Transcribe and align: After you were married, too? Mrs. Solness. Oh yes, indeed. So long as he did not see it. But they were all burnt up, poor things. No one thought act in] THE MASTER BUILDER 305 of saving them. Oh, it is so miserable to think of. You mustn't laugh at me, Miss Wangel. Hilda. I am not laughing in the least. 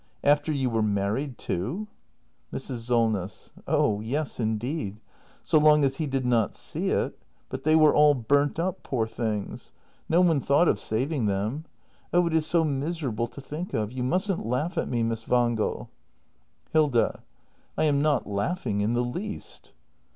After 0.23 0.51
you 0.51 0.71
were 0.71 0.81
married, 0.81 1.37
too? 1.37 1.85
Mrs. 2.51 2.77
Solness. 2.79 3.51
Oh 3.67 3.99
yes, 4.01 4.39
indeed. 4.39 4.99
So 5.43 5.59
long 5.59 5.83
as 5.83 5.97
he 5.97 6.07
did 6.07 6.25
not 6.25 6.55
see 6.55 6.89
it. 6.89 7.19
But 7.49 7.65
they 7.65 7.75
were 7.75 7.93
all 7.93 8.15
burnt 8.15 8.57
up, 8.57 8.81
poor 8.81 9.05
things. 9.05 9.73
No 10.09 10.21
one 10.21 10.39
thought 10.39 10.67
act 10.67 10.81
in] 10.89 10.89
THE 10.89 10.95
MASTER 10.95 10.95
BUILDER 10.95 11.17
305 11.29 11.37
of 11.37 11.61
saving 11.61 11.61
them. 11.61 11.65
Oh, 12.11 12.25
it 12.25 12.33
is 12.33 12.47
so 12.47 12.63
miserable 12.63 13.27
to 13.27 13.41
think 13.41 13.75
of. 13.75 13.91
You 13.91 14.01
mustn't 14.01 14.43
laugh 14.43 14.75
at 14.75 14.89
me, 14.89 15.03
Miss 15.03 15.27
Wangel. 15.27 15.91
Hilda. 16.73 17.21
I 17.77 17.83
am 17.83 18.01
not 18.01 18.25
laughing 18.25 18.81
in 18.81 18.93
the 18.93 19.05
least. 19.05 19.73